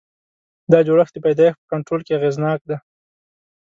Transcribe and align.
دا 0.71 0.79
جوړښت 0.87 1.13
د 1.15 1.17
پیدایښت 1.25 1.59
په 1.61 1.69
کنټرول 1.73 2.01
کې 2.03 2.17
اغېزناک 2.19 2.59
دی. 2.69 2.77